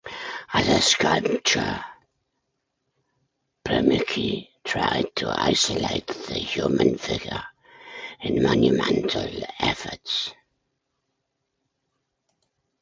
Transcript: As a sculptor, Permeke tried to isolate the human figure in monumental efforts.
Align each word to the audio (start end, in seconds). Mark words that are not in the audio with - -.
As 0.51 0.67
a 0.67 0.81
sculptor, 0.81 1.85
Permeke 3.63 4.49
tried 4.63 5.15
to 5.17 5.29
isolate 5.29 6.07
the 6.07 6.39
human 6.39 6.97
figure 6.97 7.43
in 8.21 8.41
monumental 8.41 9.29
efforts. 9.59 10.33